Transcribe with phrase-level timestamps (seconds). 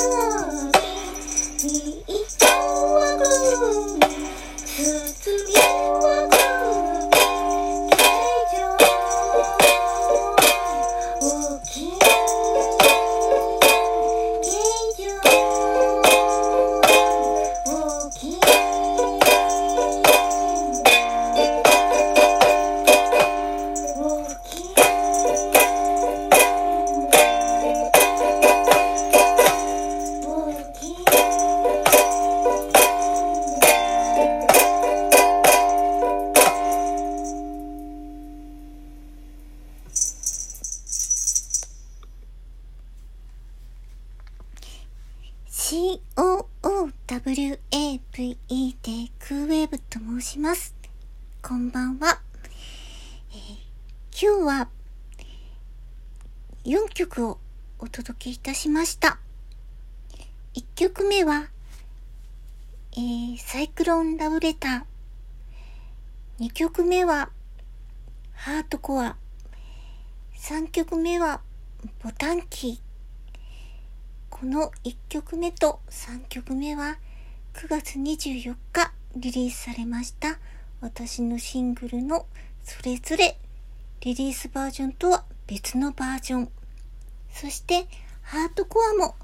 [0.00, 0.40] Thank
[5.56, 5.99] you.
[45.70, 46.00] COOWAVE
[47.06, 47.60] で
[49.20, 50.74] クーウェーブと申します。
[51.40, 52.20] こんばんは。
[53.30, 53.38] えー、
[54.20, 54.68] 今日は
[56.64, 57.38] 4曲を
[57.78, 59.20] お届けいたしました。
[60.54, 61.50] 1曲目は、
[62.94, 66.46] えー、サイクロンラブレター。
[66.46, 67.30] 2曲目は、
[68.32, 69.16] ハートコア。
[70.34, 71.42] 3曲目は、
[72.02, 72.89] ボタンキー。
[74.40, 76.96] この1曲目と3曲目は
[77.52, 80.38] 9月24日リリースされました
[80.80, 82.24] 私のシングルの
[82.62, 83.36] それぞれ
[84.00, 86.48] リリースバージョンとは別のバージョン
[87.30, 87.86] そして
[88.22, 89.14] ハートコアも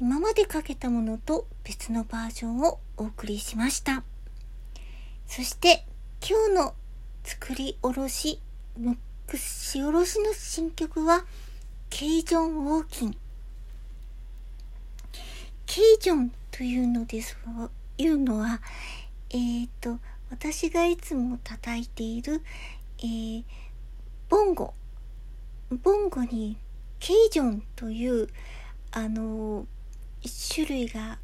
[0.00, 4.02] 今までかけたものと別のバージョンをお送りしました
[5.28, 5.86] そして
[6.20, 6.74] 今日の
[7.22, 8.40] 作りおろし
[8.76, 8.96] ムッ
[9.28, 11.26] クスしおろしの新曲は
[11.90, 13.21] ケイジョン・ウォーキン
[15.74, 17.34] ケイジョンというのです
[17.96, 18.60] いうのは、
[19.30, 20.00] えっ、ー、と、
[20.30, 22.42] 私がいつも叩いている、
[22.98, 23.44] えー、
[24.28, 24.74] ボンゴ。
[25.82, 26.58] ボンゴに
[27.00, 28.28] ケイジョンという、
[28.90, 29.66] あの、
[30.52, 31.18] 種類が、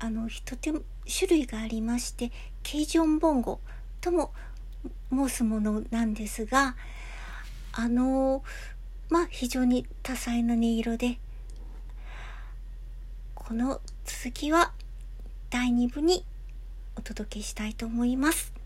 [0.00, 2.32] あの、とても、種類がありまして、
[2.64, 3.60] ケイジョンボンゴ
[4.00, 4.32] とも
[5.12, 6.74] 申すものなんですが、
[7.70, 8.42] あの、
[9.08, 11.20] まあ、非常に多彩な音色で、
[13.48, 14.72] この続きは
[15.48, 16.22] 第2部に
[16.96, 18.57] お届けしたいと思います。